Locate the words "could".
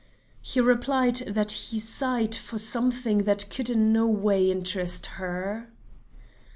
3.51-3.69